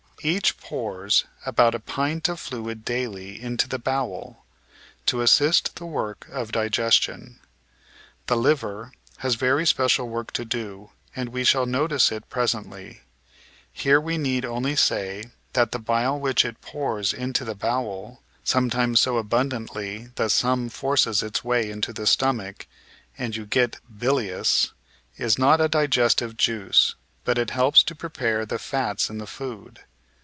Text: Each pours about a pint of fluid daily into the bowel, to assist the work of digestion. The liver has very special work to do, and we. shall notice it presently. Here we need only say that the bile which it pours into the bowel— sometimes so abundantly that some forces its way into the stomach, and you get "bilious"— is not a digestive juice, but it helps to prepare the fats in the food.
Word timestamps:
Each 0.23 0.55
pours 0.59 1.23
about 1.47 1.73
a 1.73 1.79
pint 1.79 2.29
of 2.29 2.39
fluid 2.39 2.85
daily 2.85 3.41
into 3.41 3.67
the 3.67 3.79
bowel, 3.79 4.45
to 5.07 5.21
assist 5.21 5.77
the 5.77 5.87
work 5.87 6.27
of 6.31 6.51
digestion. 6.51 7.39
The 8.27 8.37
liver 8.37 8.91
has 9.25 9.33
very 9.33 9.65
special 9.65 10.07
work 10.07 10.31
to 10.33 10.45
do, 10.45 10.91
and 11.15 11.29
we. 11.29 11.43
shall 11.43 11.65
notice 11.65 12.11
it 12.11 12.29
presently. 12.29 13.01
Here 13.73 13.99
we 13.99 14.19
need 14.19 14.45
only 14.45 14.75
say 14.75 15.31
that 15.53 15.71
the 15.71 15.79
bile 15.79 16.19
which 16.19 16.45
it 16.45 16.61
pours 16.61 17.13
into 17.13 17.43
the 17.43 17.55
bowel— 17.55 18.21
sometimes 18.43 18.99
so 18.99 19.17
abundantly 19.17 20.11
that 20.17 20.29
some 20.29 20.69
forces 20.69 21.23
its 21.23 21.43
way 21.43 21.67
into 21.71 21.91
the 21.93 22.05
stomach, 22.05 22.67
and 23.17 23.35
you 23.35 23.47
get 23.47 23.77
"bilious"— 23.89 24.71
is 25.17 25.39
not 25.39 25.59
a 25.59 25.67
digestive 25.67 26.37
juice, 26.37 26.93
but 27.25 27.39
it 27.39 27.49
helps 27.49 27.81
to 27.81 27.95
prepare 27.95 28.45
the 28.45 28.59
fats 28.59 29.09
in 29.09 29.17
the 29.17 29.25
food. 29.25 29.79